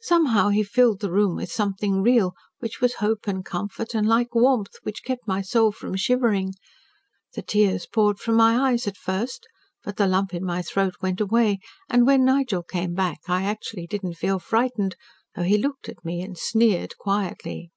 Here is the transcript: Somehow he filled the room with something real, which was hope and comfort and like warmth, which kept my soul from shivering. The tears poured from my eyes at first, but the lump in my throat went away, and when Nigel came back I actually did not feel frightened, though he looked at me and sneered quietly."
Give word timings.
Somehow 0.00 0.48
he 0.48 0.64
filled 0.64 0.98
the 0.98 1.12
room 1.12 1.36
with 1.36 1.52
something 1.52 2.02
real, 2.02 2.32
which 2.58 2.80
was 2.80 2.94
hope 2.94 3.28
and 3.28 3.44
comfort 3.44 3.94
and 3.94 4.04
like 4.08 4.34
warmth, 4.34 4.74
which 4.82 5.04
kept 5.04 5.28
my 5.28 5.42
soul 5.42 5.70
from 5.70 5.94
shivering. 5.94 6.54
The 7.34 7.42
tears 7.42 7.86
poured 7.86 8.18
from 8.18 8.34
my 8.34 8.70
eyes 8.72 8.88
at 8.88 8.96
first, 8.96 9.46
but 9.84 9.96
the 9.96 10.08
lump 10.08 10.34
in 10.34 10.44
my 10.44 10.60
throat 10.62 10.94
went 11.00 11.20
away, 11.20 11.60
and 11.88 12.04
when 12.04 12.24
Nigel 12.24 12.64
came 12.64 12.94
back 12.94 13.20
I 13.28 13.44
actually 13.44 13.86
did 13.86 14.02
not 14.02 14.16
feel 14.16 14.40
frightened, 14.40 14.96
though 15.36 15.44
he 15.44 15.56
looked 15.56 15.88
at 15.88 16.04
me 16.04 16.20
and 16.20 16.36
sneered 16.36 16.98
quietly." 16.98 17.70